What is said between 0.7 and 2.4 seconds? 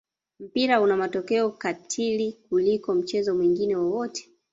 una matokeo katili